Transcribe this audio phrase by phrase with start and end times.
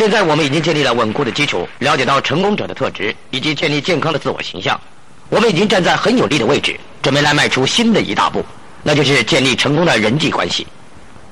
[0.00, 4.80] 现在我们已经建立了稳固的基础，了解到成功者的特质，以及建立健康的自我形象。
[5.28, 8.42] 我们已经站在很有利的位置，准备来迈出新的一大步，
[8.82, 10.66] 那就是建立成功的人际关系。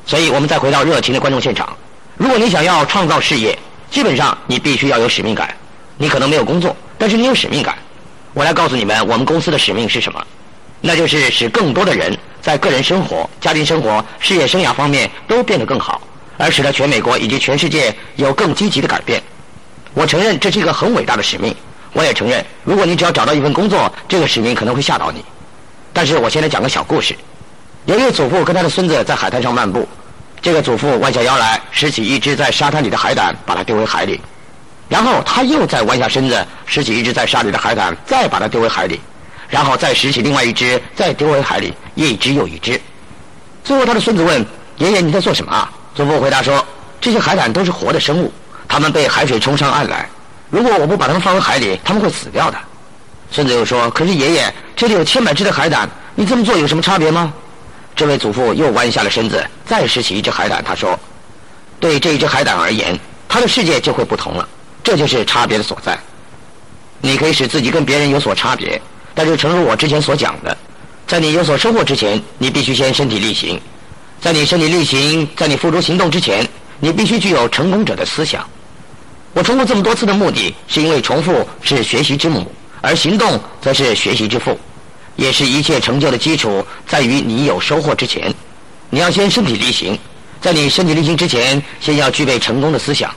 [0.05, 1.75] 所以，我们再回到热情的观众现场。
[2.19, 3.59] 如果你想要创造事业，
[3.91, 5.49] 基本上你必须要有使命感。
[5.97, 7.75] 你可能没有工作，但是你有使命感。
[8.35, 10.23] 我来告诉你们，我们公司的使命是什么？
[10.83, 16.03] 那就是使更多的人在个人生活、家庭生活、事业生涯方面都变得更好。
[16.39, 19.23] 而使得全美国以及全世界有更积极的改变。
[19.93, 21.55] 我承认这是一个很伟大的使命。
[21.93, 25.25] 我也承认，如果你只要找到一份工作，这个使命可能会吓到你。
[25.93, 27.17] 但是我先来讲个小故事。
[27.87, 29.89] 有一位祖父跟他的孙子在海滩上漫步，
[30.41, 34.21] 这个祖父弯下腰来拾起一只在沙滩里的海胆，把它丢回海里。
[34.89, 39.01] 然后他又再弯下身子拾起一只在沙里的海胆，再把它丢回海里。
[39.49, 42.79] 然后再拾起另外一只，再丢回海里，一只又一只。
[43.65, 44.45] 最后他的孙子问
[44.77, 46.65] ：“爷爷，你在做什么啊？”祖父回答说
[47.03, 48.33] ：“这些海胆都是活的生物，
[48.69, 50.09] 它们被海水冲上岸来。
[50.49, 52.59] 如果我不把它们放回海里，它们会死掉的。”
[53.33, 57.33] 孙子又说：“可是爷爷，这里有千百只的海胆，你这么做有什么差别吗？”
[57.97, 60.97] 这位祖父又弯下了身子，再拾起一只海胆，他说
[61.81, 62.97] ：“对这一只海胆而言，
[63.29, 64.49] 它的世界就会不同了。
[64.85, 65.99] 这就是差别的所在。
[67.01, 68.81] 你可以使自己跟别人有所差别，
[69.17, 70.57] 但是诚如我之前所讲的，
[71.09, 73.61] 在你有所收获之前，你必须先身体力行。”
[74.21, 76.47] 在你身体力行，在你付诸行动之前，
[76.81, 78.45] 你必须具有成功者的思想。
[79.33, 84.59] 我重复这么多次的目的，是因为重复是学习之母，而行动则是学习之父，
[85.15, 86.67] 也是一切成就的基础。
[86.87, 88.35] 在于你有收获之前，
[88.91, 89.97] 你要先身体力行。
[90.41, 93.15] 在你身体力行之前，先要具备成功的思想。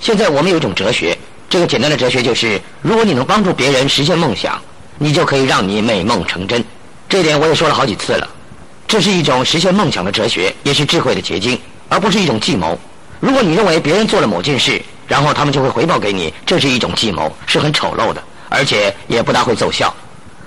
[0.00, 1.16] 现在我们有一种哲学，
[1.50, 4.58] 这个简单的哲学就是：如果你能帮助别人实现梦想，
[4.98, 6.64] 你就可以让你美梦成真。
[7.08, 8.28] 这点我也说了好几次了。
[8.94, 12.78] 这是一种实现梦想的哲学，也是智慧的结晶，而不是一种计谋。
[13.18, 19.92] 如果你认为别人做了某件事，然后他们就会回报给你，这是一种计谋，是很丑陋的，而且也不大会奏效。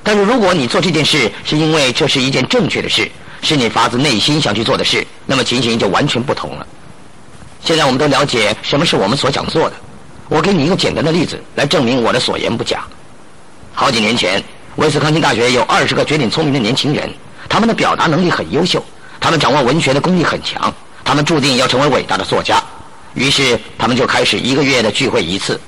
[0.02, 6.66] 但是如果你做这件事是因为这是一件正确的事，是你发自内心想去做的事，那么情形就完全不同了。
[7.62, 9.76] 现在我们都了解什么是我们所想做的。
[10.30, 12.82] 我给你一个简单的例子来证明我的所言不假。
[13.74, 14.42] 好几年前，
[14.78, 17.14] 威斯康星大学有二十个绝顶聪明的年轻人。
[17.50, 18.84] 他们的表达能力很优秀，
[19.20, 22.62] 他们掌握文学的功力很强，他们注定要成为伟大的作家。
[23.14, 25.60] 于是，他们就开始一个月的聚会一次。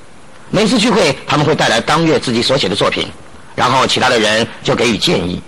[0.52, 3.08] 每次聚会，他们会带来当月自己所写的作品，
[3.56, 5.42] 然后其他的人就给予建议。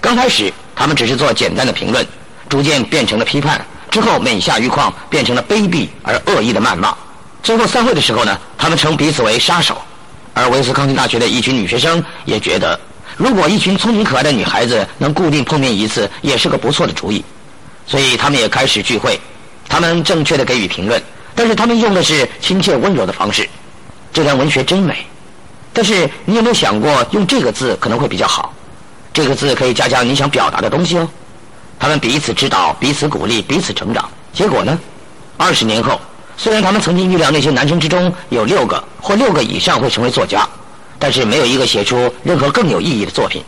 [0.00, 2.06] 刚开始，他们只是做简单的评论，
[2.48, 6.94] 逐渐变成了批判，之后每下愈况，变成了卑鄙而恶意的谩骂。
[7.42, 9.80] 最后散会的时候呢，他们称彼此为杀手。
[10.34, 12.78] 而威斯康星大学的一群女学生也觉得。
[13.16, 17.24] 如果一群聪明可爱的女孩子能固定碰面一次，也是个不错的主意。
[17.86, 19.20] 所以他们也开始聚会，
[19.68, 21.00] 他们正确的给予评论，
[21.34, 23.48] 但是他们用的是亲切温柔的方式。
[24.12, 25.06] 这段文学真美，
[25.72, 28.52] 但是你有没有想过用这个字可能会比较好？
[29.12, 31.08] 这个字可以加强你想表达的东西哦。
[31.78, 34.08] 他们彼此指导，彼此鼓励，彼此成长。
[34.32, 34.78] 结果呢？
[35.36, 36.00] 二十年后，
[36.36, 40.48] 虽然他们曾经预料那些男生之中有六个或六个以上会成为作家。
[40.98, 43.42] 但是没有一个写出任何更有意义的作品。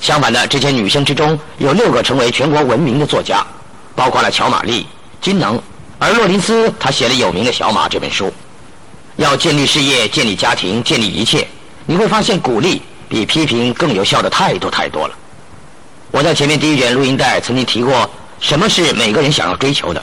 [0.00, 3.46] 相反的，这些女生之中有六个成为全国闻名的作家，
[3.94, 4.86] 包括了乔玛丽、
[5.20, 5.60] 金能，
[5.98, 8.32] 而洛林斯他写了有名的《小马》这本书。
[9.16, 11.46] 要建立事业、建立家庭、建立一切，
[11.84, 15.14] 你会发现鼓励比批评更有效的太多太多了。
[16.10, 18.08] 我在前面第一卷录音带曾经提过，
[18.40, 20.02] 什么是每个人想要追求的？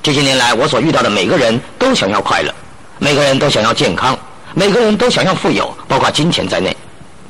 [0.00, 2.54] 这些年来我所遇到的每个人都想要快乐，
[2.98, 4.16] 每个人都想要健康。
[4.54, 6.76] 每个人都想要富有，包括金钱在内。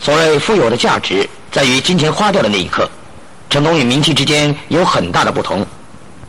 [0.01, 2.89] 所谓富有的价值，在于金钱花掉的那一刻。
[3.49, 5.65] 成功与名气之间有很大的不同。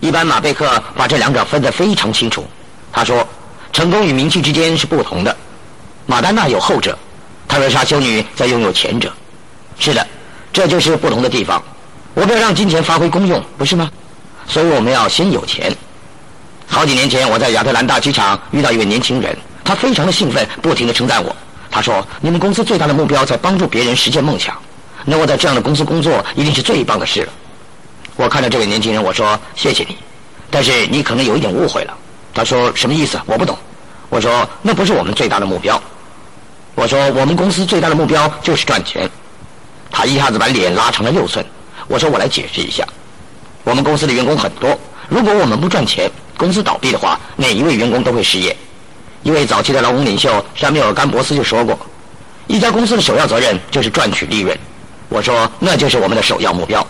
[0.01, 2.45] 一般马贝克把这两者分得非常清楚。
[2.91, 3.27] 他说，
[3.71, 5.35] 成功与名气之间是不同的。
[6.05, 6.97] 马丹娜有后者，
[7.47, 9.11] 特蕾莎修女在拥有前者。
[9.79, 10.05] 是的，
[10.51, 11.63] 这就是不同的地方。
[12.13, 13.89] 我们要让金钱发挥功用，不是吗？
[14.47, 15.75] 所以我们要先有钱。
[16.67, 19.35] 好几年前，我在亚特兰大机场遇到一位年轻人。
[19.63, 21.35] 他非常的兴奋，不停的称赞我。
[21.71, 24.55] 他说：“你们公司最大的目标在帮助别人实现梦想，
[25.05, 27.33] 能够在这样的公司工作一定是最棒的事了。”
[28.15, 29.97] 我看着这位年轻人，我说：“谢谢你，
[30.51, 31.93] 但是你可能有一点误会了。”
[32.33, 33.19] 他说：“什么意思？
[33.25, 33.57] 我不懂。”
[34.09, 35.81] 我说：“那不是我们最大的目标。”
[36.75, 39.09] 我说：“我们公司最大的目标就是赚钱。”
[39.89, 41.43] 他一下子把脸拉长了六寸。
[41.87, 42.87] 我说：“我来解释一下，
[43.63, 44.79] 我们公司的员工很多，
[45.09, 48.55] 如果我们不赚钱，公司倒闭的话，每一位员工都会失业。”
[49.23, 51.79] 一位早期的劳工领袖沙缪尔·甘博斯就说过
[52.47, 54.57] ：“一家公司的首要责任就是赚取利润。”
[55.09, 56.85] 我说：“那就是我们的首要目标，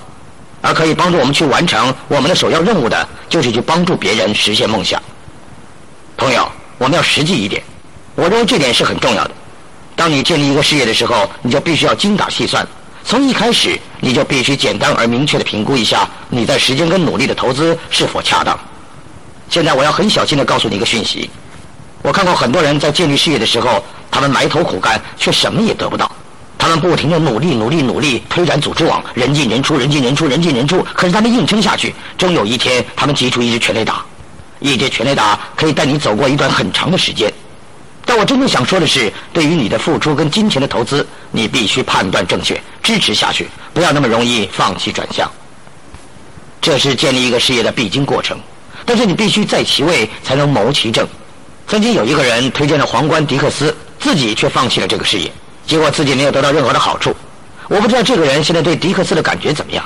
[0.62, 5.02] 而可以帮助我们去完成我们的首要任务的，就是去帮助别人实现梦想。”
[6.18, 7.62] 朋友，我们要实际一点。
[8.16, 9.32] 我认为这点是很重要的。
[9.96, 12.68] 当你建立一个事业的时候，你就必须要精打细算。
[13.06, 18.58] 从一开始，你就必须简单而明确的评估一下你在时间跟努力的投资是否恰当。
[19.50, 21.30] 现在我要很小心的告诉你一个讯息：
[22.04, 26.12] 我看过很多人在建立事业的时候，他们埋头苦干，却什么也得不到。
[26.58, 30.86] 他们不停的努力，努力，努力，推展组织网，人进人出，人进人出，人进人出。
[30.94, 34.04] 可是他们硬撑下去，终有一天，他们挤出一支全垒打。
[34.60, 37.32] 一支全垒打可以带你走过一段很长的时间。
[38.06, 45.30] 但我真正想说的是，对于你的付出跟金钱的投资，你必须判断正确，支持下去，不要那么容易放弃转向。
[46.62, 48.38] 这是建立一个事业的必经过程。
[48.86, 51.08] 但是你必须在其位，才能谋其政。
[51.68, 55.32] 曾经有一个人推荐了皇冠迪克斯，自己却放弃了这个事业。
[55.66, 57.16] 结果自己没有得到任何的好处，
[57.70, 59.84] 我不知道这个人现在对迪克斯的感觉怎么样，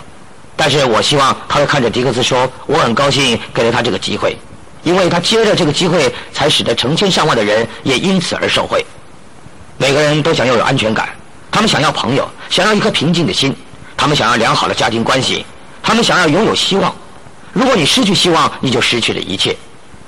[0.56, 4.36] 但是我希望他会看着迪克斯说：“我很高兴给了他这个机会，
[4.84, 8.84] 因为他接着这个机会，才使得成千上万的人也因此而受惠。”
[9.78, 11.08] 每个人都想要有安全感，
[11.52, 13.56] 他们想要朋友，想要一颗平静的心，
[13.96, 15.46] 他们想要良好的家庭关系，
[15.84, 16.94] 他们想要拥有希望。
[17.54, 19.56] 如果你失去希望，你就失去了一切。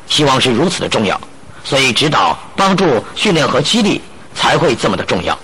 [0.07, 1.21] 希望是如此的重要，
[1.69, 2.83] 所以指导、帮助、
[3.13, 4.01] 训练和激励
[4.33, 5.37] 才会这么的重要。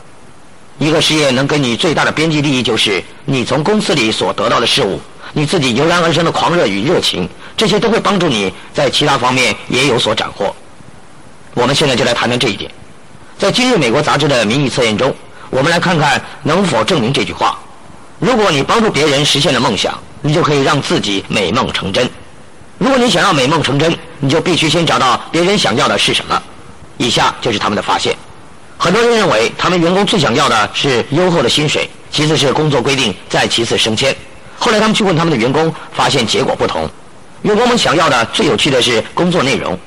[0.79, 4.99] 一个事业能给你最大的边际利益，就是你从公司里所得到的事物，
[5.33, 10.53] 你自己油然而生的狂热与热情，这些都会帮助你在其他方面也有所斩获。
[11.53, 12.71] 我们现在就来谈谈这一点。
[13.37, 15.15] 在今日美国杂志的民意测验中，
[15.51, 17.55] 我们来看看能否证明这句话：
[18.17, 19.93] 如果你帮助别人实现了梦想，
[20.23, 22.09] 你就可以让自己美梦成真。
[22.77, 26.41] 如果你想要美梦成真，你就必须先找到别人想要的是什么。
[26.97, 28.15] 以下就是他们的发现。
[28.77, 34.13] 很多人认为，他们员工最想要的是优厚的薪水，其次是工作规定，再其次升迁。
[34.57, 36.89] 后来他们去问他们的员工，发现结果不同。
[37.43, 39.77] 员工们想要的最有趣的是工作内容，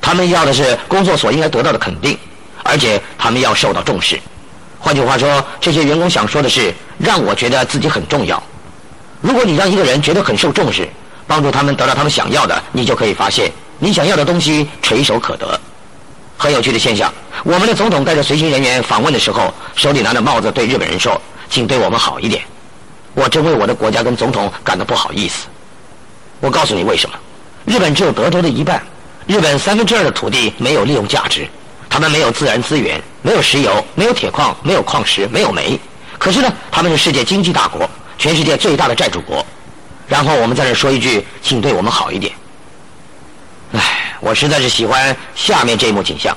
[0.00, 2.16] 他们要的是工作所应该得到的肯定，
[2.62, 4.18] 而且他们要受到重视。
[4.78, 8.40] 换句话说，这些员工想说的是，让我觉得自己很重要。
[9.20, 10.88] 如果你让一个人觉得很受重视，
[11.26, 15.58] 帮助他们得到他们想要的，你就可以发现，你想要的东西垂手可得。
[16.38, 17.12] 很有趣的现象，
[17.44, 22.42] 我们的总统带着随行人员访问的时候，手里拿着帽子，对日本人说：“请对我们好一点。”
[23.14, 25.46] 我真为我的国家跟总统感到不好意思。
[26.40, 27.16] 我告诉你为什么？
[27.64, 28.82] 日本只有德州的一半，
[29.26, 31.48] 日本三分之二的土地没有利用价值，
[31.88, 35.80] 他们没有自然资源，没有石油，没有铁矿，没有矿石，没有煤。
[36.18, 37.88] 可是呢，他们是世界经济大国，
[38.18, 39.44] 全世界最大的债主国。
[40.08, 42.32] 然后我们在这说一句：“请对我们好一点。”
[43.72, 46.36] 唉，我实在是喜欢下面这一幕景象。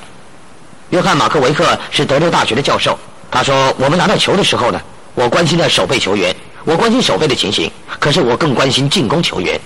[0.90, 2.98] 约翰·马克维克是德州大学的教授。
[3.30, 4.80] 他说：“我们拿到球的时候呢，
[5.14, 6.34] 我关心的守备球员，
[6.64, 7.70] 我关心守备的情形。
[8.00, 9.60] 可是我更关心进攻球员。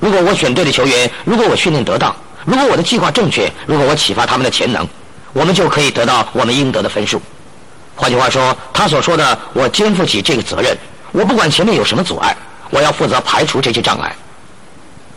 [0.00, 2.14] 如果我选对了球员，如果我训练得当，
[2.44, 4.86] 如果我的计划正确，如果我启发他们的潜能，
[5.32, 7.22] 我们就可以得到我们应得的分数。
[7.94, 10.76] 换句话说，他所说的，我肩负起这个责任。
[11.12, 12.36] 我不管前面有什么阻碍，
[12.70, 14.14] 我要负责排除这些障碍。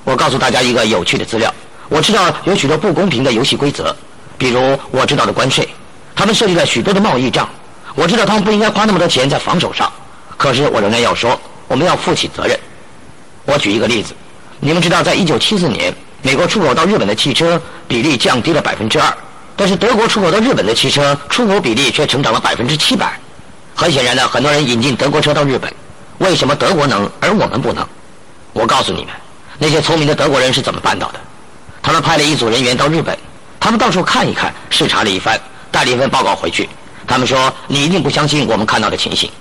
[0.03, 1.53] 我告诉大家一个有趣的资料。”
[1.89, 3.95] 我知道有许多不公平的游戏规则，
[4.37, 5.67] 比如我知道的关税，
[6.15, 7.49] 他们设立了许多的贸易账。
[7.95, 9.91] 我知道他们不应该花那么多钱在防守上，
[10.37, 12.55] 可是我仍然要说，我们要负起责任。
[13.45, 14.13] 我举一个例子，
[14.59, 15.91] 你们知道，在一九七四年，
[16.21, 19.11] 美国出口到日本的汽车比例降低了百分之二，
[19.55, 23.19] 但是德国出口到日本的汽车出口比例却成长了百分之七百。
[23.73, 25.73] 很显然呢，很多人引进德国车到日本，
[26.19, 27.85] 为什么德国能而我们不能？
[28.53, 29.13] 我告诉你们，
[29.57, 31.19] 那些聪明的德国人是怎么办到的？
[31.81, 33.17] 他们派了一组人员到日本，
[33.59, 35.39] 他们到处看一看，视察了一番，
[35.71, 36.69] 带了一份报告回去。
[37.07, 39.31] 他们说：“你一定不相信我们看到的情形。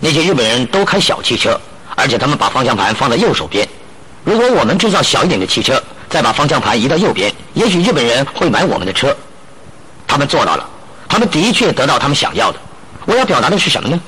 [0.00, 1.58] 那些日本人都开小汽车，
[1.94, 3.66] 而且他们把方向盘放在右手边。
[4.24, 9.16] 如果我们制造小一点的汽车，再把方向盘移到右边，也许日本人会买我们的车。
[10.06, 10.68] 他们做到了，
[11.08, 12.58] 他们的确得到他们想要的。
[13.06, 14.00] 我要表达的是什么呢？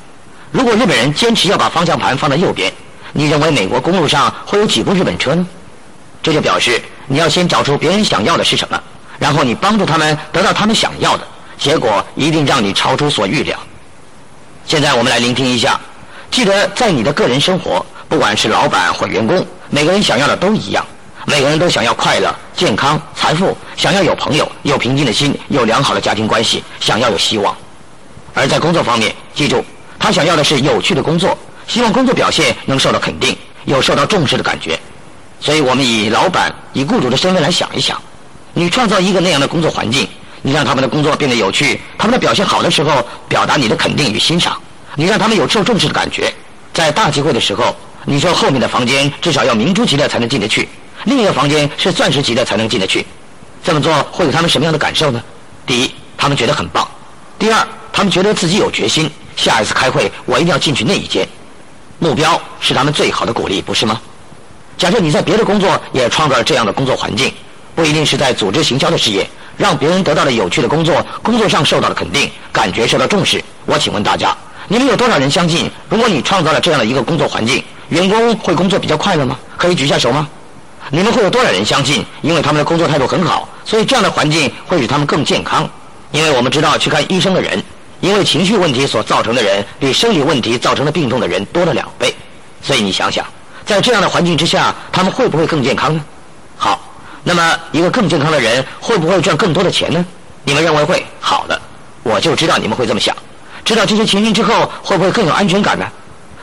[0.56, 2.72] 如果日本人坚持要把方向盘放在右边，
[3.12, 5.46] 你认为美国公路上会有几部日本车呢？
[6.22, 8.82] 这就表示。”你要先找出别人想要的是什么，
[9.16, 11.22] 然后你帮助他们得到他们想要的，
[11.56, 13.56] 结果一定让你超出所预料。
[14.66, 15.78] 现在我们来聆听一下，
[16.32, 20.84] 记得在你的个人生活，不管是老板或员工，每个人想要的都一样，
[21.26, 27.56] 每个人都想要快乐、健康、财富，想要有朋友、有平静的心、有良好的家庭关系，想要有希望。
[28.34, 29.64] 而在工作方面，记住，
[29.98, 31.36] 他想要的是有趣的工作，
[31.66, 34.78] 希望工作表现能受到肯定，有受到重视的感觉。
[35.40, 38.00] 所以我们以老板、以雇主的身份来想一想，
[38.54, 40.08] 你创造一个那样的工作环境，
[40.42, 44.56] 你让他们的工作变得有趣，他们的表现好的时候，表达你的肯定与欣赏，
[44.94, 46.32] 你让他们有受重视的感觉。
[46.72, 47.74] 在大集会的时候，
[48.04, 50.68] 你说后面的房间至少要明珠级的才能进得去，
[51.04, 53.04] 另一个房间是钻石级的才能进得去，
[53.64, 55.22] 这么做会有他们什么样的感受呢？
[55.66, 56.86] 第一，他们觉得很棒；
[57.38, 61.26] 第二，他们觉得自己有决心，下一次开会我一定要进去那一间。
[61.98, 64.00] 目标是他们最好的鼓励，不是吗？
[64.76, 67.32] 假设你在别的工作也创造了这样的工作环境，
[67.74, 69.26] 不一定是在组织行销的事业，
[69.56, 73.42] 让别人得到了有趣的工作，工作上受到了肯定，感觉受到重视。
[73.64, 74.36] 我请问大家，
[74.68, 79.38] 你们有多少人相信，如果你创造了这样的一个工作环境，员工会工作比较快乐吗？
[79.56, 80.28] 可以举下手吗？
[80.90, 85.68] 你们会有多少人相信，因为他们的工作态度很好，所以这样的环境会使他们更健康？
[86.12, 87.62] 因为我们知道，去看医生的人，
[88.06, 92.14] 因为情绪问题所造成的人，比生理问题造成的病重的人多了两倍。
[92.62, 93.26] 所以你想想。
[93.64, 96.00] 在这样的环境之下，他们会不会更健康呢？
[96.56, 96.80] 好，
[97.24, 100.06] 那么一个更健康的人会不会赚更多的钱呢？
[100.44, 101.04] 你们认为会？
[101.18, 101.60] 好的，
[102.04, 103.16] 我就知道你们会这么想。
[103.64, 105.84] 知道这些情形之后，会不会更有安全感呢？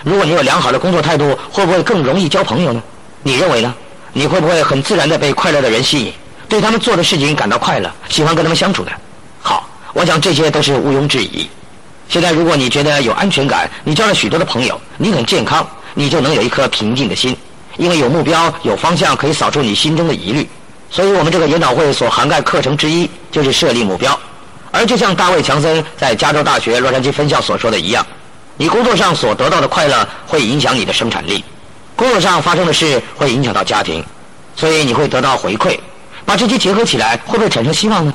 [0.04, 2.84] 如果你有良好的工作态度，会不会更容易交朋友呢？
[3.22, 3.74] 你认为呢？
[4.12, 6.14] 你会不会很自然的被快乐的人吸引，
[6.50, 8.92] 对他们做的事情感到快乐，喜欢跟他们相处呢？
[9.42, 11.48] 好，我想这些都是毋庸置疑。
[12.10, 15.66] 现在如果你觉得有安全感，你交了许多的朋友，你很健康。
[15.96, 17.38] 你就能有一颗平静的心，
[17.78, 20.50] 因为有目标、有方向，可以扫除你心中的疑虑。
[20.90, 24.20] 所以我们这个研讨会所涵盖课程之一就是设立目标。
[24.72, 28.04] 而就像大卫·强森在加州大学洛杉矶分校所说的一样，
[28.58, 31.44] 你工作上所得到的快乐会影响你的生产力，
[31.96, 34.04] 工作上发生的事会影响到家庭，
[34.56, 35.78] 所以你会得到回馈。
[36.26, 38.12] 把这些结合起来，会不会产生希望呢？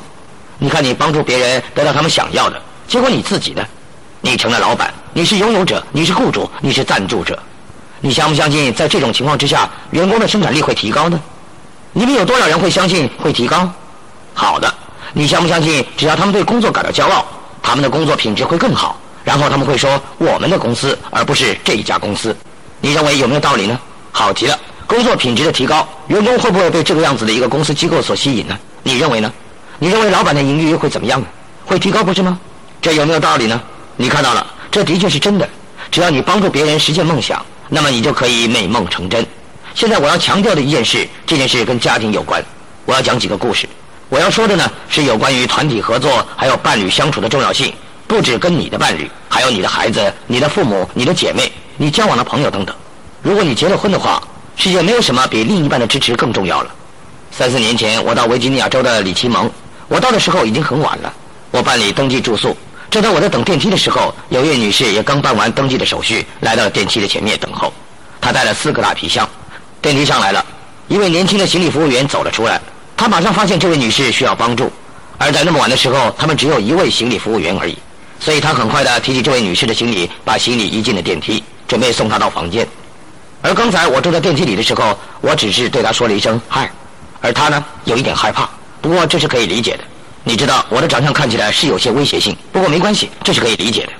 [0.61, 3.65] 你看，你帮助别人得到他们想要的，结果你自己呢？
[4.21, 7.39] 你成了老板，你是拥有者，你是雇主，你是赞助者。
[8.01, 11.21] 你相不相信，在这种情况之下，员工的生产力会提高呢？
[11.93, 13.71] 你们有多少人会相信会提高？
[14.35, 14.73] 好的，
[15.13, 17.25] 你相不相信，只要他们对工作感到骄傲，
[17.63, 22.37] 他们的工作品质会更好，然后他们会说我们的公司，而不是这一家公司。
[22.81, 23.79] 你认为有没有道理呢？
[24.11, 28.59] 好极了，工作品质的提高，员工会不会被这个样子的一个公司机构所吸引呢？
[28.83, 29.33] 你认为呢？
[29.79, 31.27] 你认为老板的盈利又会怎么样呢？
[31.65, 32.39] 会提高不是吗？
[32.81, 33.61] 这有没有道理呢？
[33.97, 35.49] 你看到了，这的确是真的。
[35.91, 37.45] 只要你帮助别人实现梦想。
[37.71, 39.27] 那么你就可以美梦成真。
[39.75, 42.43] 现在我要强调的一件事，这件事跟家庭有关。
[42.87, 43.69] 我要讲几个故事。
[44.09, 47.71] 我要说的呢是有关于团体合作还有伴侣相处的重要性，
[48.07, 52.75] 不止跟你的伴侣，还有你的孩子、你的父母、你的姐妹、你交往的朋友等等。
[53.21, 54.23] 如果你结了婚的话，
[54.57, 56.71] 世界没有什么比另一半的支持更重要了。
[57.31, 59.51] 三四年前，我到维吉尼亚州的里奇蒙，
[59.89, 61.13] 我到的时候已经很晚了。
[61.51, 62.57] 我办理登记住宿。
[62.91, 67.73] 正当我在等电梯的时候，有位女士也刚办完登记的手续，来到了电梯的前面等候。
[68.21, 69.29] 她带了四个大皮箱。
[69.81, 70.45] 电梯上来了，
[70.89, 72.61] 一位年轻的行李服务员走了出来。
[72.97, 74.73] 他马上发现这位女士需要帮助，
[75.19, 77.79] 而在那么晚的时候，他们只有一位行李服务员而已。
[78.19, 82.67] 所以他很快的提起这位女士的行李，把行李移进了电梯，准备送她到房间。
[83.41, 86.69] 而刚才我坐在电梯里的时候，我只是对她说了一声“嗨”，
[87.23, 88.51] 而她呢，有一点害怕。
[88.89, 89.85] 不过这是可以理解的。
[90.25, 93.93] 你知道我的长相看起来是有些威胁性，不过没关系，这是可以理解的。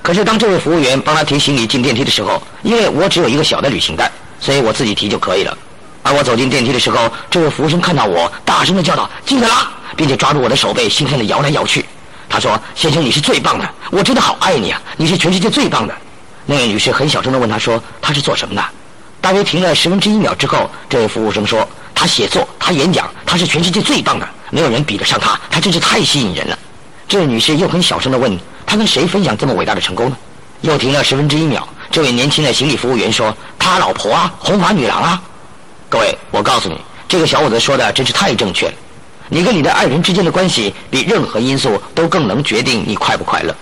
[0.00, 5.54] 可是当这位服务员帮他提行李进电梯的时候，因为我只有一个小的旅行袋，所以我自己提就可以了。
[6.02, 11.84] 而我走进电梯的时候，这位服务生看到我，大声的叫道：“金克拉！”并且抓住我的手背，兴奋的摇来摇去。
[12.26, 14.80] 他说：“先生，你是最棒的，我真的好爱你啊！
[14.96, 15.94] 你是全世界最棒的。”
[16.46, 18.64] 那位女士很小声的问他说：“他是做什么的？”
[19.20, 26.58] 大约停了十分之一秒之后，这位服务生说：“他写作，他演讲，他是全世界最棒的。”没有人比得上他，他真是太吸引人了。
[27.06, 30.16] 这位女士又很小声的问：“他跟谁分享这么伟大的成功呢？”
[30.62, 31.66] 又停了十分之一秒。
[31.90, 35.22] 这位年轻的行李服务员说：“他老婆啊，红发女郎啊。”
[35.88, 38.72] 各位，我告诉你，这个小伙子说的真是太正确了。
[39.28, 43.54] 你跟你的爱人之间的关系，比任何因素都更能决定你快不快乐。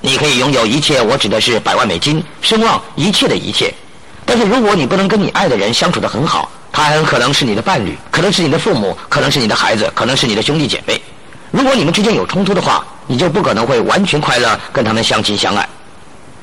[0.00, 3.74] 你可以拥有一切，我指的是百万美金、声望、一切的一切。
[4.24, 11.00] 但是如果你不能跟你爱的人相处得很好，他很可能是你的伴侣，可能是你的父母，可能是你的孩子，可能是你的兄弟姐妹。
[11.50, 15.68] 如果你们之间有冲突的话，你就不可能会完全快乐，跟他们相亲相爱。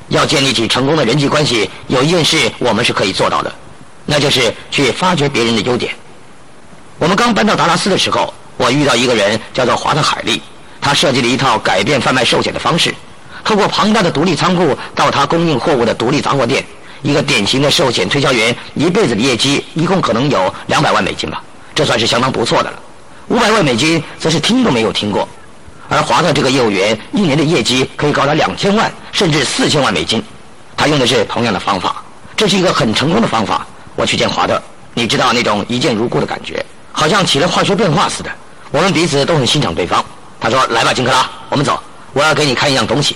[0.09, 3.51] 要建立起成功的人际关系，有一件事我们是可以做到的，
[4.05, 5.93] 那就是去发掘别人的优点。
[6.99, 10.41] 我们刚搬到达拉斯的时候，我遇到一个人叫做华特海利，
[10.79, 12.93] 他设计了一套改变贩卖寿险的方式，
[13.43, 16.63] 透过庞大的独立仓库到他供应货物的独立杂货店。
[17.01, 21.41] 一个典型的寿险推销员一辈子的业绩一共可能有两百万美金吧，
[21.73, 22.79] 这算是相当不错的了。
[23.27, 25.27] 五百万美金则是听都没有听过。
[25.87, 30.23] 而华特这个业务员一年的业绩可以高达两千万甚至四千万美金。
[30.77, 32.03] 他用的是同样的方法，
[32.37, 33.65] 这是一个很成功的方法。
[33.95, 34.61] 我去见华特，
[34.93, 38.29] 你知道那种一见如故的感觉，好像起了化学变化似的。
[38.71, 40.03] 我们彼此都很欣赏对方。
[40.39, 41.81] 他说：“来吧，金克拉，我们走。
[42.13, 43.15] 我要给你看一样东西，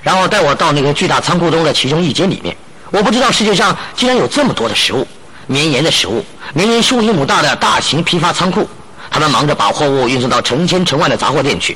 [0.00, 2.56] 然后带我到那个巨大仓库中的其中一间里面。”
[2.92, 5.06] 我不知道世界上竟然有这么多的食物，
[5.46, 6.22] 绵延的食物，
[6.52, 8.68] 绵延数英亩大的大型批发仓库，
[9.10, 11.74] 他们忙着把货物运送到成千成万的杂货店去。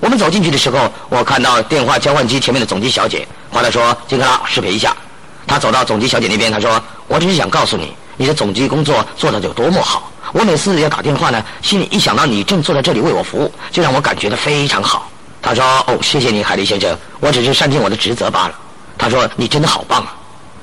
[0.00, 4.94] 我们走进去的时候，我看到电话交换机前面的总机小姐，华特说：“金克拉，失陪一下。”
[5.48, 10.12] 他走到总机小姐那边，他说：“我只是想告诉你，你的总机工作做得有多么好。
[10.34, 15.10] 我每次要打电话呢，心里一想到你正坐在这里为我服务，就让我感觉到非常好。”
[15.40, 18.54] 他说：“哦，谢谢你，海利先生，我只是善尽我的职责罢了。”
[18.98, 20.14] 他说：“你真的好棒啊！”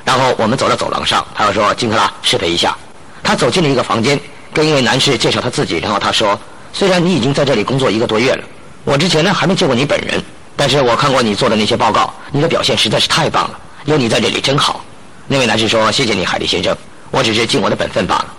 [0.04, 2.76] 然后我们走到走廊上，他又说：“金克拉，失陪一下。”
[3.24, 4.20] 他走进了一个房间，
[4.54, 6.40] 跟一位男士介绍他自己，然后他说
[6.74, 8.44] ：“虽然你已经在这里工作一个多月了。”
[8.84, 10.22] 我之前呢还没见过你本人，
[10.56, 14.84] 但是我看过你做的那些报告，你的表现实在是太棒了，有你在这里真好。
[15.28, 16.76] 那位男士说：“谢谢你，海利先生，
[17.12, 18.34] 我只是尽我的本分罢了。”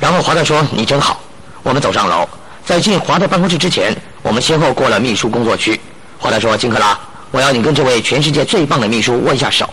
[0.00, 1.20] 然后华特说：“你真好。”
[1.62, 2.26] 我们走上楼，
[2.64, 5.78] 在进华特办公室之前，我们先后过了秘书工作区。
[6.18, 6.98] 华特说：“金克拉，
[7.30, 9.68] 我要你跟这位全世界最棒的秘书握一下手。”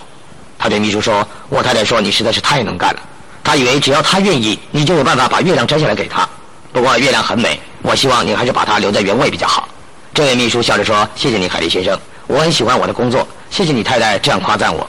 [0.61, 2.99] 他对秘书说：“我太太说你实在是太能干了，
[3.43, 6.29] 她以为只要她愿意，你就有办法把月亮摘下来给她。
[6.71, 9.67] 不过月亮很美，我希望你还是把它留在原位比较好。”
[10.13, 13.27] 这位秘书笑着说：“谢谢你，海利先生，我很喜欢我的工作。
[13.49, 14.87] 谢谢你太太这样夸赞我。”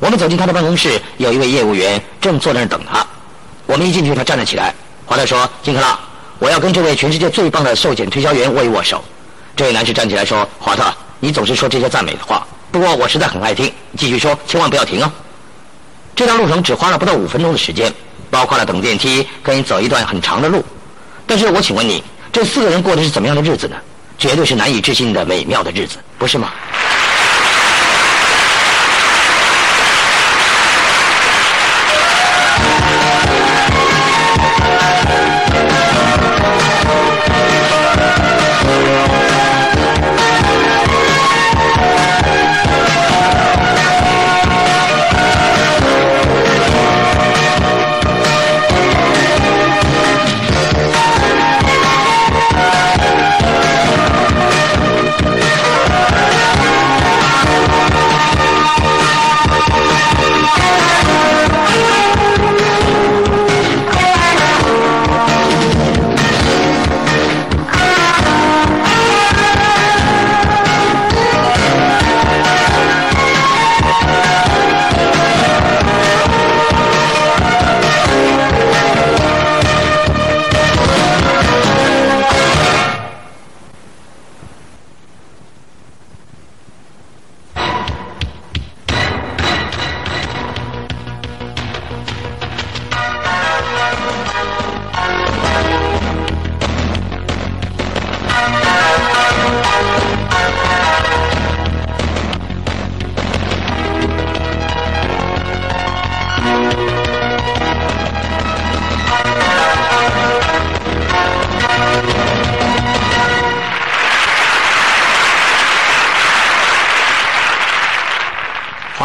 [0.00, 3.06] 我们走进他的办公室，有一位业务员正坐在那儿等他。
[3.64, 4.74] 我们一进去，他站了起来。
[5.04, 5.96] 华特说：“金克拉，
[6.40, 9.04] 我要跟这位全世界最棒的寿险推销员握一握手。”
[9.54, 12.44] 这位男士站起来说：“华特，你总是说这些赞美的话，
[12.76, 13.72] 不过我实在很爱听。
[13.96, 15.10] 继续说，千万不要停啊。”
[16.14, 17.90] 这段路程只花了不到五分钟的时间，
[18.30, 20.62] 包括了等电梯跟走一段很长的路。
[21.26, 23.76] 但是我请问你，这四个人过的是怎么样的日子呢？
[24.18, 26.52] 绝对是难以置信的美妙的日子，不是吗？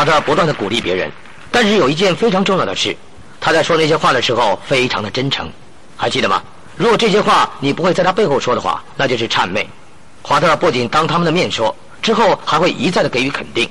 [0.02, 1.12] 华特不断的鼓励别人，
[1.52, 2.98] 但是有一件非常重要的事，
[3.40, 5.48] 他在说那些话的时候非常的真诚，
[5.96, 6.42] 还记得吗？
[6.76, 9.64] 如果这些话你不会在他背后说的话，那就是谄媚。
[10.24, 13.70] 华特不仅当他们的面说，之后还会一再的给予肯定。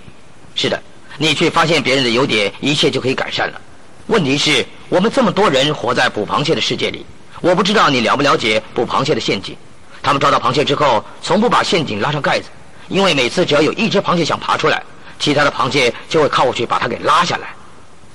[0.54, 0.80] 是的，
[1.18, 3.60] 你去发现别人的优点，一切就可以改善了。
[4.06, 7.04] 问题是，我们这么多人活在捕螃蟹的世界里，
[7.40, 9.56] 我不知道你了不了解捕螃蟹的陷阱。
[10.00, 12.46] 他们抓到螃蟹之后，从不把陷阱拉上盖子，
[12.86, 14.80] 因为每次只要有一只螃蟹想爬出来。
[15.20, 17.54] 其他的螃蟹就会靠过去把它给拉下来，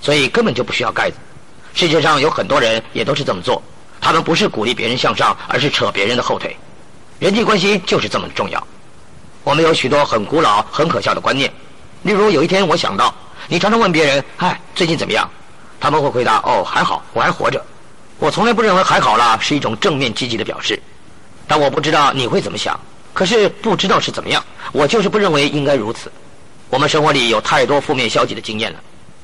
[0.01, 1.15] 所以根本就不需要盖子。
[1.73, 3.61] 世界上有很多人也都是这么做，
[4.01, 6.57] 他们不是鼓励别人向上，而是扯别人的后腿。
[7.19, 8.67] 人际关系就是这么重要。
[9.43, 11.51] 我们有许多很古老、很可笑的观念，
[12.01, 13.13] 例如有一天我想到，
[13.47, 15.29] 你常常问别人：“嗨，最近怎么样？”
[15.79, 17.63] 他们会回答：“哦，还好，我还活着。”
[18.17, 20.81] 我从来不认为“还好啦”是一种正面积极的表示，
[21.47, 22.79] 但我不知道你会怎么想。
[23.13, 26.11] 可是不知道是怎么样，我就是不认为应该如此。
[26.75, 28.79] 我们生活里有太多负面消极的经验了。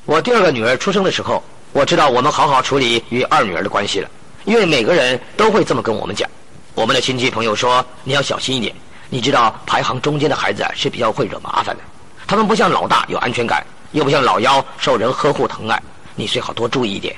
[0.06, 4.08] 我第二个女儿出生的时候，我知道我们好好处理与二女儿的关系了，
[4.46, 6.26] 因为每个人都会这么跟我们讲。
[6.74, 8.74] 我们的亲戚朋友说：“你要小心一点，
[9.10, 11.82] 你知道排行中间的孩子是比较会惹麻烦的。
[12.26, 15.78] 他们不像老大有安全感，又不像老幺受人呵护疼爱，
[16.14, 17.14] 你最好多注意一点。”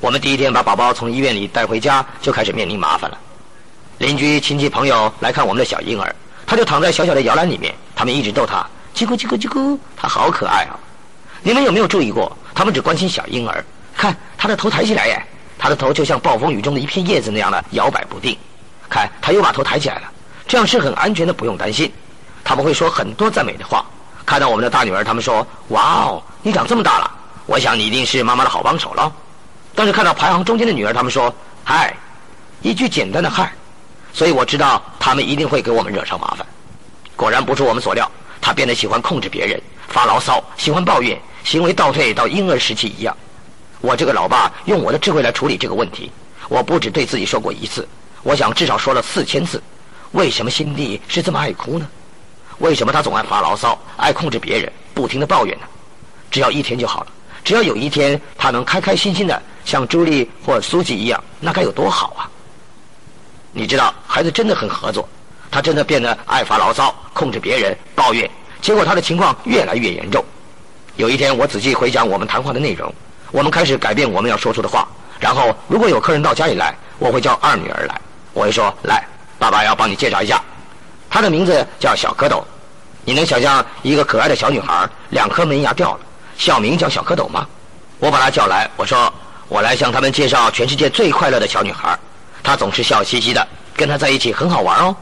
[0.00, 3.16] 我们第一天把宝宝从医院里带回家，就开始面临麻烦了。
[3.96, 6.14] 邻居亲戚朋友来看我们的小婴儿，
[6.46, 8.62] 他就躺在小小的摇篮里面，他们一直逗他。
[8.96, 10.72] 叽咕叽咕叽咕，他好可爱啊！
[11.42, 12.34] 你们有没有注意过？
[12.54, 13.62] 他们只关心小婴儿，
[13.94, 15.22] 看他的头抬起来耶，
[15.58, 18.34] 他的头就像暴风雨中的一片叶子那样的摇摆不定。
[18.88, 20.10] 看，他又把头抬起来了，
[20.48, 21.92] 这样是很安全的，不用担心。
[22.42, 23.84] 他们会说很多赞美的话。
[24.24, 27.08] 看到我们的大女儿，他们说：“哇哦，你长这么大了，
[27.44, 29.12] 我想你一定是妈妈的好帮手了。”
[29.74, 31.32] 但是看到排行中间的女儿，他们说
[31.62, 31.94] ：“嗨，
[32.62, 33.52] 一句简单的嗨。”
[34.12, 36.44] 所以我知道他们一定会给我们惹上麻烦。
[37.14, 43.16] 果然不出我们所料，他变得喜欢控制别人，发牢骚，喜欢抱怨，行为倒退到婴儿时期一样。
[43.80, 46.10] 我这个老爸用我的智慧来处理这个问题，
[46.48, 47.86] 我不止对自己说过一次，
[48.22, 49.62] 我想至少说了四千次。
[50.12, 51.88] 为什么辛蒂是这么爱哭呢？
[52.58, 55.66] 为什么他总爱发牢骚，爱控制别人，不停的抱怨呢？
[56.30, 57.06] 只要一天就好了，
[57.44, 62.30] 只要有一天他能开开心心的像朱莉或苏吉一样，那该有多好啊！
[63.52, 65.06] 你知道，孩子真的很合作。
[65.50, 68.28] 他真的变得爱发牢骚，控制别人，抱怨，
[68.60, 70.24] 结果他的情况越来越严重。
[70.96, 72.92] 有一天，我仔细回想我们谈话的内容，
[73.30, 74.86] 我们开始改变我们要说出的话。
[75.18, 78.00] 然后，如果有客人到家里来，我会叫二女儿来，
[78.32, 79.02] 我会说：“来，
[79.38, 80.42] 爸爸要帮你介绍一下，
[81.08, 82.42] 她的名字叫小蝌蚪。
[83.04, 86.00] 你能想象一个可爱的小女孩两颗门牙掉了，
[86.36, 87.46] 小名叫小蝌蚪吗？”
[87.98, 89.12] 我把她叫来，我说
[89.48, 91.98] ：“我来向他们介绍全世界最快乐的小女孩，
[92.42, 94.94] 她总是笑嘻嘻的，跟她在一起很好玩哦。”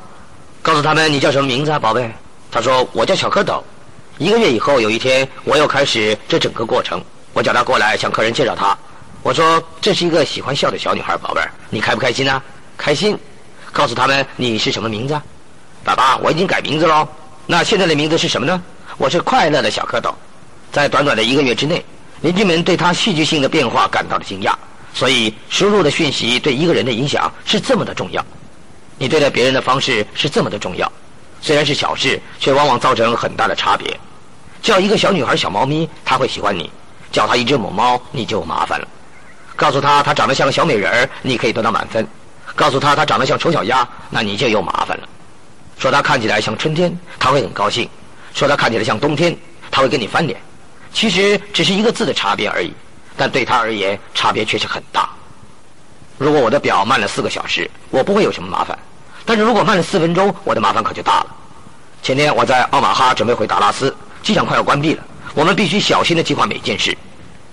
[0.64, 2.10] 告诉他们你叫什么名字啊，宝贝？
[2.50, 3.62] 他说我叫小蝌蚪。
[4.16, 6.98] 一个月以后，有一天我又开始这整个过程。
[7.34, 8.74] 我叫他过来向客人介绍他。
[9.22, 12.42] 我说这是一个喜欢笑的小女孩，宝贝儿，你开不开心啊？
[12.78, 13.14] 开心。
[13.72, 15.20] 告诉他们你是什么名字？
[15.84, 17.06] 爸爸，我已经改名字喽。
[17.46, 18.62] 那现在的名字是什么呢？
[18.96, 20.14] 我是快乐的小蝌蚪。
[20.72, 21.84] 在短短的一个月之内，
[22.22, 24.54] 邻居们对他戏剧性的变化感到了惊讶。
[24.94, 28.24] 所以输入的讯息对一个人的影响是这么的重要。
[28.96, 30.90] 你对待别人的方式是这么的重要，
[31.40, 33.98] 虽然是小事，却往往造成很大的差别。
[34.62, 36.70] 叫一个小女孩小猫咪，她会喜欢你；
[37.12, 38.88] 叫她一只母猫，你就麻烦了。
[39.56, 42.04] 告诉她她长得像个小美人，你可以得到满分；
[42.54, 45.08] 告诉她她长得像丑小鸭，那你就又麻烦了。
[45.76, 47.86] 说她看起来像春天，她会很高兴；
[48.32, 49.36] 说她看起来像冬天，
[49.70, 50.40] 她会跟你翻脸。
[50.92, 52.72] 其实只是一个字的差别而已，
[53.16, 55.10] 但对她而言，差别却是很大。
[56.16, 58.76] 如果我的表慢了四个小时，我不会有什么麻烦；
[59.24, 61.26] 但是如果慢了四分钟，我的麻烦可就大了。
[62.02, 65.02] 前天我在奥马哈准备回达拉斯，机场快要关闭了，
[65.34, 66.96] 我们必须小心的计划每件事。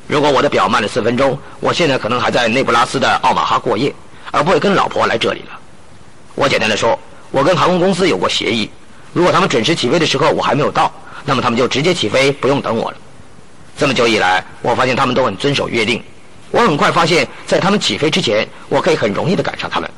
[0.08, 3.94] 如果我的表慢了四分钟，我现在可能还在内布拉斯的奥马哈过夜，
[4.30, 5.60] 而不会跟老婆来这里了。
[6.36, 7.00] 我简单的说，
[7.32, 8.70] 我跟航空公司有过协议，
[9.14, 10.92] 如果他们准时起飞的时候我还没有到，
[11.26, 12.98] 那么他们就直接起飞，不用等我了。
[13.78, 16.04] 这么久以来，我发现他们都很遵守约定。
[16.52, 19.90] 我很快发现，在他们起飞之前，我可以很容易的赶上他们。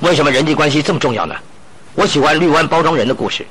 [0.00, 1.34] 为什么人际关系这么重要呢？
[1.94, 3.46] 我喜欢绿湾包装人的故事。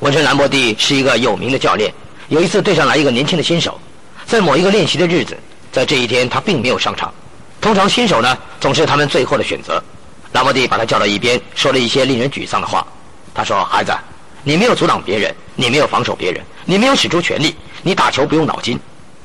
[0.00, 1.92] 文森兰博蒂是一个有名的教练。
[2.28, 3.78] 有一次对上来一个年轻的新手，
[4.24, 5.36] 在某一个练习的日子，
[5.72, 7.12] 在这一天他并没有上场。
[7.60, 9.82] 通常新手呢总是他们最后的选择。
[10.32, 12.86] 兰博蒂把他叫到一边，说了一些令人沮丧的话。
[13.34, 13.92] 他说：“孩子，
[14.42, 18.78] 你没有阻挡别人，你没有防守别人，你没有使出全力，你打球不用脑筋。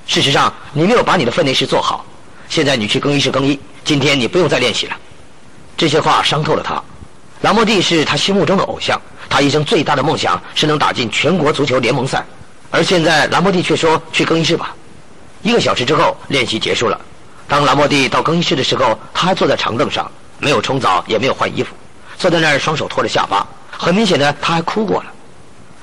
[0.08, 2.06] 事实上，你没有把你的分内事做好。”
[2.50, 4.98] 现在你去更衣室更衣，今天你不用再练习了。
[5.78, 6.82] 这些话伤透了他。
[7.42, 12.26] 兰莫蒂是他心目中的偶像，他一生最大的梦想是能打进全国足球联盟赛，
[12.72, 14.76] 而现在兰莫蒂却说去更衣室吧。
[15.44, 17.00] 一个小时之后，练习结束了。
[17.48, 21.74] 当兰莫蒂到更衣室的时候，他还坐在长凳上，没有冲澡，也没有换衣服，
[22.18, 23.48] 坐在那儿，双手托着下巴。
[23.70, 25.14] 很明显的，他还哭过了。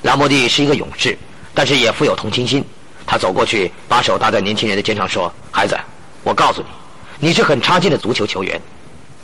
[0.02, 1.16] 兰莫蒂是一个勇士，
[1.55, 2.62] 但是也富有同情心。
[3.07, 5.79] 他走过去，把手搭在年轻人的肩上，说：“孩子。”
[6.26, 6.60] 我告诉
[7.20, 8.60] 你，你是很差劲的足球球员，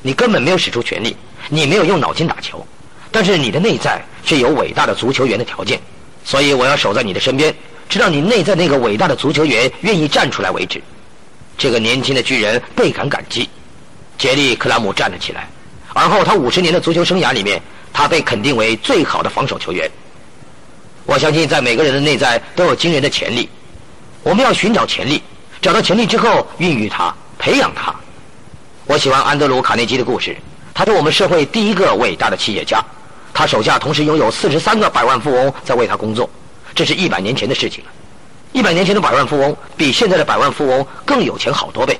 [0.03, 1.17] 你根本没有使出全力，
[1.49, 2.65] 你没有用脑筋打球，
[3.11, 5.81] 但是你的内在却有伟大的足球员的条件，
[6.25, 7.53] 所以我要守在你的身边，
[7.89, 10.81] 直到你内在那个伟大的足球员愿意站出来为止。
[11.59, 13.51] 这个年轻的巨人倍感感激。
[14.17, 15.49] 杰利·克拉姆站了起来，
[15.95, 17.61] 而后他五十年的足球生涯里面，
[17.93, 19.91] 他被肯定为最好的防守球员。
[21.05, 23.49] 我相信在每个人的内在都有惊人的潜力，
[24.23, 25.21] 我们要寻找潜力。
[25.63, 27.95] 找到潜力之后，孕育他，培养他。
[28.85, 30.37] 我喜欢安德鲁·卡内基的故事。
[30.75, 32.85] 他是我们社会第一个伟大的企业家。
[33.33, 36.29] 他手下同时拥有四十三个百万富翁在为他工作。
[36.75, 37.91] 这是一百年前的事情了。
[38.51, 41.97] 一百年前的百万富翁比现在的百万富翁更有钱好多倍。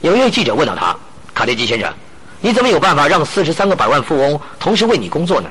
[0.00, 0.96] 有一位记者问到他
[1.34, 1.92] ：“卡内基先生，
[2.40, 5.50] 你怎么有办法让四十三个百万富翁同时为你工作呢？”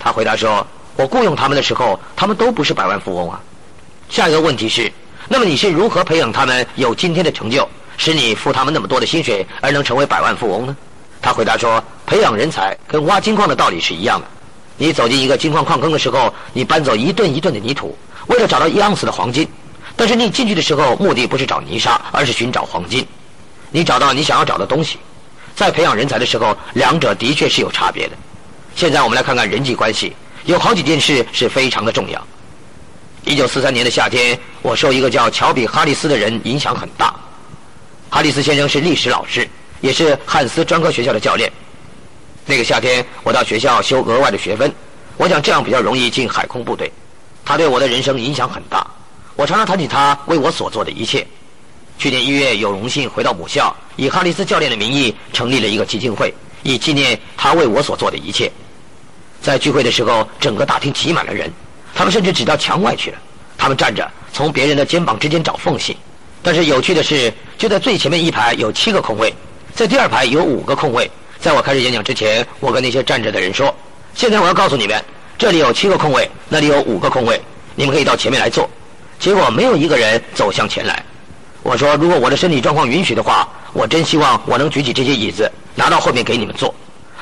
[0.00, 3.38] 他回答说：“我雇佣他们的时候，他们都不是百万富翁啊。”
[4.08, 4.90] 下一个问题是。
[5.28, 10.76] 那么你是如何培养他们有今天的成就，使你付他们那么多的薪水而能成为百万富翁呢？
[11.22, 14.26] 他回答说：培养人才跟挖金矿的道理是一样的。
[14.76, 19.48] 你走进一个金矿矿坑的时候，你搬走一顿一顿的泥土，为了找到一盎司的黄金。
[19.96, 23.06] 但是你进去的时候，目的不是找泥沙，而是寻找黄金。
[23.70, 24.98] 你找到你想要找的东西。
[25.54, 28.16] 在培养人才的时候，两者的确是有差别的。
[28.74, 32.26] 现在我们来看看人际关系，有好几件事是非常的重要。
[33.26, 37.14] 一九四三年的夏天，我受一个叫乔比·哈里斯的人影响很大。
[38.10, 39.48] 哈里斯先生是历史老师，
[39.80, 41.50] 也是汉斯专科学校的教练。
[42.44, 44.70] 那个夏天，我到学校修额外的学分，
[45.16, 46.92] 我想这样比较容易进海空部队。
[47.46, 48.86] 他对我的人生影响很大，
[49.36, 51.26] 我常常谈起他为我所做的一切。
[51.96, 56.32] 去年一月，有荣幸回到母校，以哈里斯教练的名义成立了一个基金会，
[56.62, 58.52] 以纪念他为我所做的一切。
[59.40, 61.50] 在聚会的时候，整个大厅挤满了人，
[61.94, 63.18] 他们甚至挤到墙外去了。
[63.56, 65.96] 他们站着，从别人的肩膀之间找缝隙。
[66.42, 69.32] 但是有趣的是，就在最前面一排有七个空位，
[69.74, 71.10] 在第二排有五个空位。
[71.38, 73.74] 在我开始演讲之前，我跟那些站着的人说
[74.14, 75.02] ：“现在我要告诉你们，
[75.38, 77.40] 这里有七个空位，那里有五个空位，
[77.74, 78.68] 你们可以到前面来坐。”
[79.18, 81.02] 结果没有一个人走向前来。
[81.62, 86.74] 我说：“如果我的身体状况允许的话，我真希望我能举起这些椅子，拿到后面给你们坐。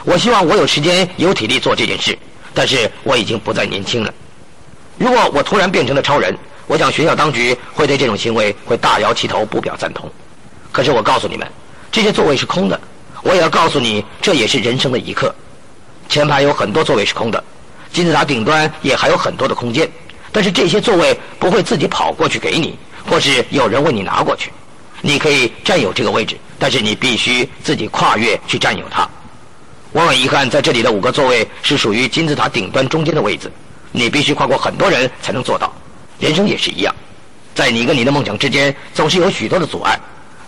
[0.05, 2.19] 我希望我有时间、有体力做这件事。
[2.55, 4.13] 但是我已经不再年轻了。
[4.99, 10.11] 如果我突然变成了超人，我想学校当局会对这种行为会大摇其头，不表赞同。
[10.71, 11.47] 可是我告诉你们，
[11.91, 12.81] 这些座位是空的。”
[13.23, 15.33] 我也要告诉你，这也是人生的一刻。
[16.09, 17.43] 前排有很多座位是空的，
[17.93, 19.89] 金字塔顶端也还有很多的空间，
[20.33, 22.77] 但是这些座位不会自己跑过去给你，
[23.09, 24.51] 或是有人为你拿过去。
[25.01, 29.09] 你可以占有这个位置，但是你必须自己跨越去占有它。
[29.93, 33.49] 我很遗憾，在这里的五个座位是属于金字塔顶端中间的位置，
[33.93, 35.73] 你必须跨过很多人才能做到。
[36.19, 36.95] 人生也是一样，
[37.55, 39.99] 在你跟你的梦想之间总是有许多的阻碍，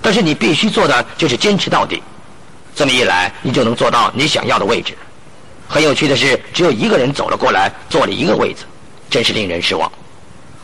[0.02, 2.02] 但是你必须做的就是坚持到底。
[2.74, 4.94] 这么一来，你就能坐到你想要的位置。
[5.68, 8.64] 很有趣的是，只有一个人走了过来，坐了一个位子，
[9.08, 9.90] 真是令人失望。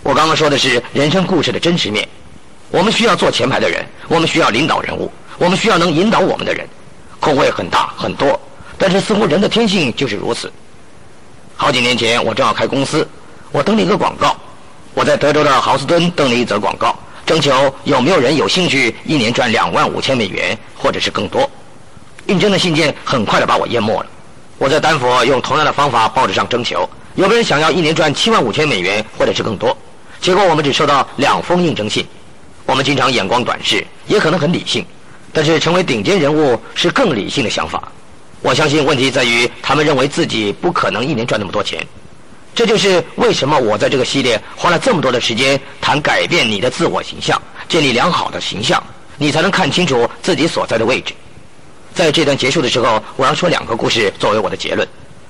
[0.03, 2.09] 我刚刚说的是人生故事的真实面。
[2.71, 6.69] 我们需要坐前排的人，我们需要领导人物，我们需要能引导我们的人。
[7.19, 8.41] 空位很大很多，
[8.79, 10.51] 但是似乎人的天性就是如此。
[11.61, 13.07] 好几年前，我正要开公司，
[13.53, 14.35] 我登了一个广告。
[14.95, 17.53] 我在德州的豪斯敦登了一则广告，征求
[17.85, 21.49] 有没有人有兴趣一年赚两万五千美元，或者是更多。
[22.29, 24.07] 应征的信件很快的把我淹没了。
[24.57, 29.77] 我在丹佛用同样的方法报纸上征求，有没有人想要一年赚七万五千美元或者是更多。
[30.19, 32.07] 结果我们只收到两封应征信。
[32.65, 34.83] 我们经常眼光短视，也可能很理性，
[35.31, 37.87] 但是成为顶尖人物是更理性的想法。
[38.43, 41.87] 我相信问题在于他们认为自己不可能一年赚那么多钱。
[42.55, 48.83] 这就是为什么我在这个系列花了这么多的时间谈改变你的自我形象，建立良好的形象，
[49.19, 51.15] 你才能看清楚自己所在的位置。
[51.95, 54.87] 在这段结束的时候，我要说两个故事作为我的结论。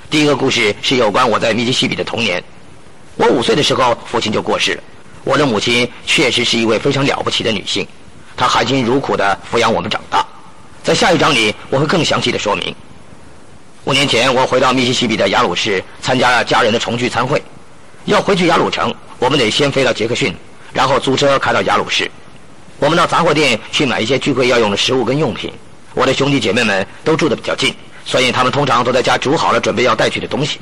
[0.08, 2.42] 第一个故事是有关我在密西西比的童年。
[3.16, 4.82] 我五岁的时候，父亲就过世了。
[5.24, 7.86] 我的母亲确实是一位非常了不起的女性，
[8.36, 10.26] 她含辛茹苦地抚养我们长大。
[10.82, 12.74] 在下一章里，我会更详细的说明。
[13.84, 17.42] 五年前，我回到密西西比的雅鲁市参加了家人的重聚餐会。
[18.04, 20.34] 要回去雅鲁城，我们得先飞到杰克逊，
[20.74, 22.10] 然后租车开到雅鲁市。
[22.78, 25.50] 我们到杂货店去买一些聚会要用的食物跟用品。
[25.94, 30.60] 我的兄弟姐妹们都住得比较近，所以他们通常都在家煮好了准备要带去的东西。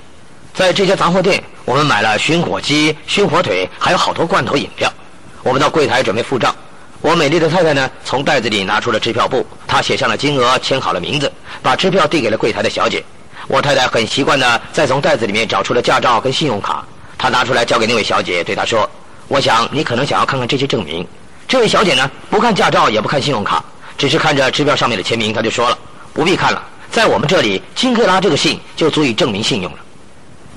[0.54, 4.92] 在这家杂货店，我们买了熏火鸡、熏火腿，还有好多罐头饮料。
[5.42, 6.54] 我们到柜台准备付账。
[7.00, 11.30] 我美丽的太太呢，从袋子里拿出了支票簿，她写上了金额，签好了名字，
[11.62, 13.02] 把支票递给了柜台的小姐。
[13.46, 16.84] 我太太很习惯的再从袋子里面找出了驾照跟信用卡，
[17.16, 18.88] 她拿出来交给那位小姐，对她说
[19.28, 21.06] ：“我想你可能想要看看这些证明。”
[21.46, 23.64] 这位小姐呢，不看驾照，也不看信用卡。
[23.96, 25.78] 只是看着支票上面的签名，她就说了
[26.12, 29.78] ：“不必看了，在我们这里，金克拉这个姓就足以证明信用了。”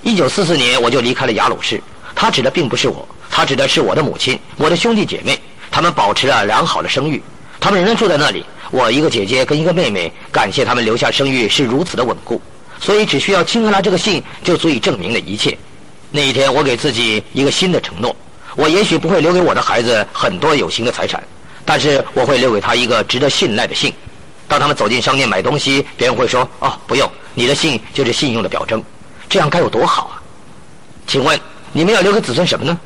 [0.02, 1.80] 一九四四年，我就离开了雅鲁市。
[2.16, 5.40] 他指的并不是我，他指的是我的母亲、我的兄弟姐妹，
[5.72, 7.24] 他们保持了良好的声誉，
[7.60, 8.46] 他们仍然住在那里。
[8.70, 12.42] 我一个姐姐跟一个妹妹，感谢他们留下声誉是如此的稳固，
[12.80, 15.58] 所以只需要金克拉这个姓就足以证明了一切。
[16.12, 18.16] 那一天，我给自己一个新的承诺：
[18.56, 21.24] 我也许不会留给我的孩子很多有形的财产。
[21.64, 23.94] 但是我会留给他一个值得信赖的信。
[24.48, 28.84] 当他们走进商店买东西，别人会说：“哦，不用，你的信就是信用的表征。”
[29.30, 30.22] 这样该有多好啊！
[31.08, 31.40] 请问
[31.72, 32.78] 你们要留给子孙什么呢？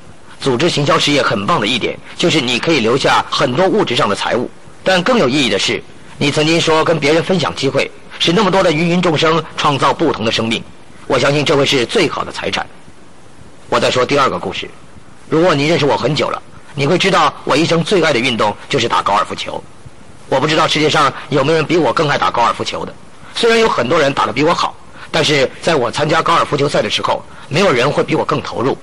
[0.45, 4.47] 组织行销事业很棒的一点就是你可以留下很多物质上的财物，
[4.83, 5.83] 但更有意义的是，
[6.19, 10.63] 你曾经说跟别人分享机会，使那么多的芸芸众生创造不同的生命。
[11.07, 12.63] 我相信这会是最好的财产。
[13.69, 14.69] 我再说第二个故事。
[15.29, 16.39] 如果你认识我很久了。
[16.75, 19.59] 你会知道，我一生最爱的运动就是打高尔夫球。
[20.29, 22.93] 我不知道世界上有没有人比我更爱打高尔夫球的。
[23.33, 24.75] 虽然有很多人打得比我好，
[25.09, 28.77] 但是在我参加高尔夫球赛的时候，没有人会比我更投入。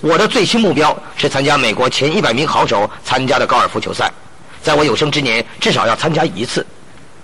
[0.00, 4.08] 我的最新目标是参加美国前一百名好手参加的高尔夫球赛，
[4.62, 6.64] 在我有生之年至少要参加一次。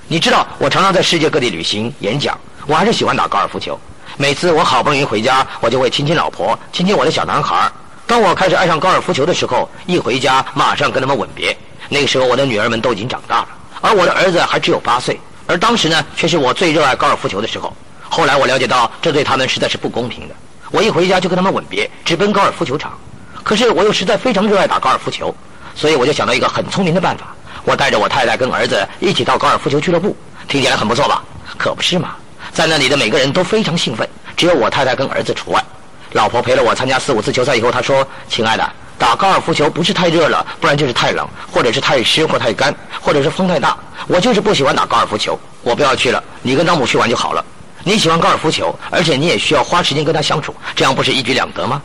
[0.08, 3.78] 你知道，我常常在世界各地旅行演讲，我还是喜欢打高尔夫球。
[4.16, 7.70] 每次我好不容易回家，我就会亲亲老婆，亲亲我的小男孩。
[8.08, 11.56] 当我开始爱上高尔夫球的时候，一回家马上跟他们吻别。
[11.88, 13.48] 那个时候，我的女儿们都已经长大了，
[13.82, 15.18] 而我的儿子还只有八岁。
[15.46, 17.72] 而当时呢，却是我最热爱高尔夫球的时候。
[18.08, 20.34] 后来我了解到，这对他们实在是不公平的。
[20.74, 22.98] 我一回家就跟他们吻别，直奔高尔夫球场。
[23.44, 25.32] 可是我又实在非常热爱打高尔夫球，
[25.76, 27.32] 所以我就想到一个很聪明的办法。
[27.62, 30.16] 我带着我太太跟儿子一起到高尔夫球俱乐部，
[30.48, 31.22] 听起来很不错吧？
[31.56, 32.16] 可不是嘛，
[32.52, 35.64] 在那里的每个人都非常兴奋，只有我太太跟儿子除外。
[36.10, 43.76] 老婆陪了我参加四五次球赛以后，她说：“亲爱的，打高尔夫球不是太热了，不然就是太冷，或者是太湿或太干，或者是风太大。
[44.08, 46.20] 我就是不喜欢打高尔夫球，我不要去了。
[46.42, 47.44] 你跟张母去玩就好了。”
[47.86, 51.82] 你喜欢高尔夫球，而且你也需要花时间跟他相处，这样不是一举两得吗？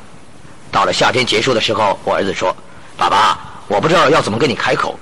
[0.71, 2.55] 到了夏天结束的时候，我儿子说
[2.95, 4.97] ：“爸爸，我不知道要怎么跟你开口。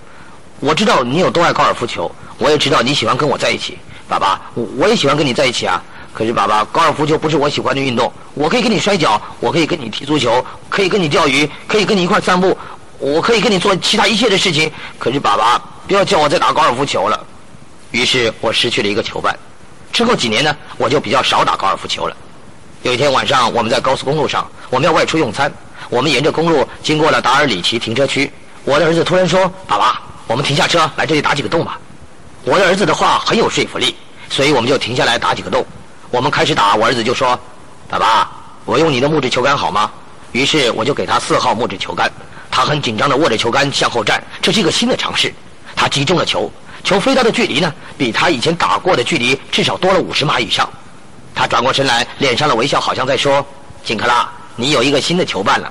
[0.59, 3.77] 我知道你有多爱高尔夫球，我也知道你喜欢跟我在一起。
[4.09, 5.79] 爸爸，我我也喜欢跟你在一起啊。
[6.13, 8.11] 可是爸爸，高尔夫球不是我喜欢的运动。
[8.33, 12.57] 我可以跟你摔跤，我可以跟你踢足球，可以跟你钓鱼，可以跟你一块散步，
[12.97, 14.71] 我可以跟你做其他一切的事情。
[14.97, 17.23] 可是爸爸，不要叫我再打高尔夫球了。
[17.91, 19.37] 于是我失去了一个球伴。”
[19.97, 22.15] 之后几年呢，我就比较少打高尔夫球了。
[22.83, 25.51] 有一天晚上，我们在高速公路上，我们要外出用餐。
[25.89, 28.31] 我们沿着公路经过了达尔里奇停车区。
[28.63, 31.79] 我的儿子突然说：“爸爸，我们停下车来这里打几个洞吧。”
[32.45, 33.95] 我的儿子的话很有说服力，
[34.29, 35.65] 所以我们就停下来打几个洞。
[36.11, 37.29] 我们开始打，我儿子就说
[37.89, 38.29] ：“爸爸，
[38.65, 39.89] 我用你的木质球杆好吗？”
[40.31, 42.07] 于是我就给他四号木质球杆。
[42.51, 45.33] 他很紧张地握着球杆向后站，这是一个新的尝试。
[45.75, 46.51] 他击中了球。
[46.87, 50.69] 球飞到的距离呢，比他以前打过的距离至少多了五十码以上。
[51.35, 53.45] 他转过身来，脸上的微笑好像在说
[53.83, 55.69] ：“金克拉，你有一个新的球伴了。”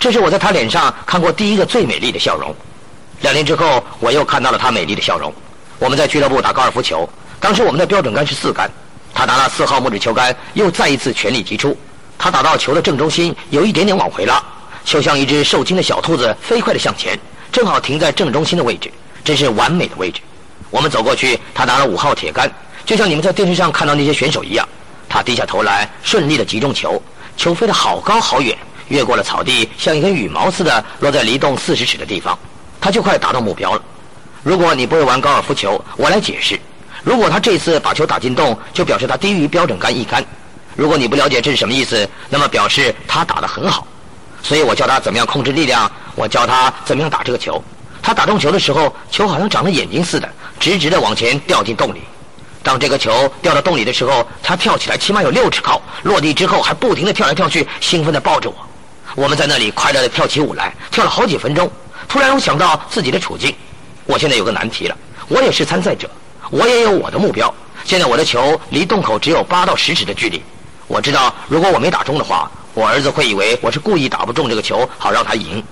[0.00, 2.52] 这是我在他脸上看过第一个最美丽的笑容。
[3.20, 5.32] 两年之后，我又看到了他美丽的笑容。
[5.78, 7.08] 我们在俱乐部打高尔夫球，
[7.38, 8.68] 当时我们的标准杆是四杆。
[9.14, 11.78] 他拿了四号木质球杆，又再一次全力击出。
[12.18, 14.42] 他打到球的正中心，有一点点往回拉，
[14.84, 17.16] 就像一只受惊的小兔子飞快地向前，
[17.52, 18.90] 正好停在正中心的位置，
[19.22, 20.20] 真是完美的位置。
[20.70, 22.50] 我们走过去，他拿了五号铁杆，
[22.86, 24.66] 就像你们在电视上看到那些选手一样。
[25.08, 27.02] 他低下头来，顺利的击中球，
[27.36, 28.56] 球飞得好高好远，
[28.86, 32.38] 越过了草地，像一根羽毛似的落在离洞四十尺的地方。
[32.80, 33.82] 他就快达到目标了。
[34.42, 36.58] 如果你不会玩高尔夫球，我来解释。
[37.02, 40.24] 如果他这次把球打进洞，就表示他低于标准杆一杆。
[40.76, 43.86] 如果你不了解这是什么意思，那么表示他打得很好。
[44.42, 47.62] 所以我教他怎么样控制力量，我教他怎么样打这个球。
[48.00, 50.28] 他打中球的时候，球好像长了眼睛似的。
[50.60, 52.02] 直直的往前掉进洞里。
[52.62, 58.56] 当这个球掉到洞里的时候，他跳起来起码有六尺高，落地之后还不停的跳来跳去，兴奋的抱着我。
[59.16, 61.68] 我们在那里快乐的跳起舞来，跳了好几分钟。
[62.06, 63.54] 突然我想到自己的处境，
[64.04, 64.96] 我现在有个难题了。
[65.28, 66.08] 我也是参赛者，
[66.50, 67.52] 我也有我的目标。
[67.84, 70.42] 现在我的球离洞口只有八到十尺的距离。
[70.86, 75.64] 我知道如果我没打中的话，我儿子会以为我是故意打不中这个球，好让他赢。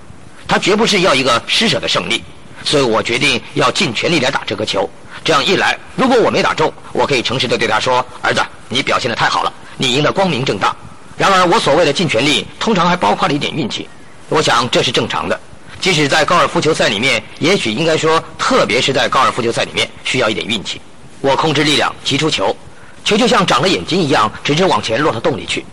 [0.47, 2.23] 他绝不是要一个施舍的胜利。
[2.63, 4.89] 所以我决定要尽全力来打这个球。
[5.23, 10.75] 这样一来，如果我没打中，我可以诚实的对他说：“儿子，你表现的太好了，你赢得光明正大。”
[11.17, 13.87] 然而，我所谓的尽全力，通常还包括了一点运气。
[14.29, 15.37] 我想这是正常的。
[15.81, 20.79] 即使在高尔夫球赛里面，也许应该说，特别是在高尔夫球赛里面，需要一点运气。
[21.19, 22.55] 我控制力量击出球，
[23.03, 25.65] 球就像长了眼睛一样，直直往前落到洞里去。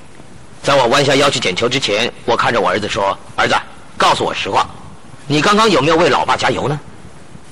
[0.62, 3.54] 在我弯下腰去捡球之前，我看着我儿子说：“儿子，
[3.96, 4.68] 告诉我实话。”
[5.28, 6.78] 你刚刚有没有为老爸加油呢？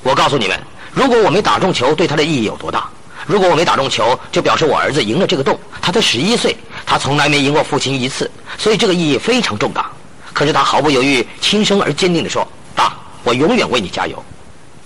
[0.05, 0.57] 我告诉你们，
[0.93, 2.89] 如果我没打中球，对他的意义有多大？
[3.27, 5.59] 如果我没打中球，就表示我儿子赢了这个洞。
[5.83, 6.57] 他才十一岁，
[6.87, 9.91] 他从来没赢过父亲一次，所以这个意义非常重大。
[10.33, 14.23] 可是他毫不犹豫、轻声而坚定地说：“爸，我永远为你加油。”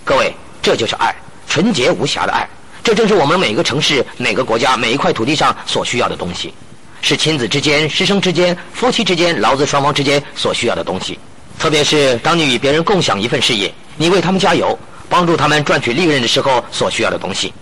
[0.02, 1.14] 各位，这就是爱，
[1.46, 2.48] 纯洁无瑕的爱。
[2.82, 6.54] 这正是我们每个城市、每个国家、每一块土地上所需要的东西，
[7.02, 11.18] 是亲子之间、师生之间、夫妻之间、劳资双方之间所需要的东西。
[11.58, 14.78] 特别是当你与别人共享一份事业，你为他们加油，
[15.08, 17.52] 帮助他们赚取利润的时候，所需要的东西。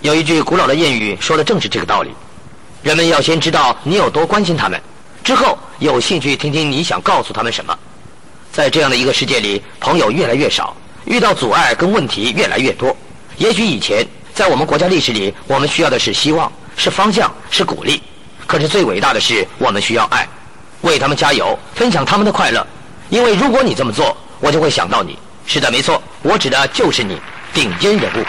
[0.00, 2.10] 有一句古老的谚语说的正是这个道理：
[2.82, 4.80] 人们要先知道你有多关心他们，
[5.22, 7.78] 之后有兴趣听听你想告诉他们什么。
[8.50, 10.74] 在这样的一个世界里，朋友越来越少，
[11.04, 12.96] 遇到阻碍跟问题越来越多。
[13.36, 18.02] 也许以前在我们国家历史里，我们需要的是希望，是方向，是鼓励。
[18.46, 20.26] 可是最伟大的是，我们需要爱，
[20.80, 22.66] 为他们加油，分享他们的快乐。
[23.12, 25.18] 因为如果你这么做，我就会想到你。
[25.46, 27.20] 是的，没错，我指的就是你，
[27.52, 28.24] 顶尖人物。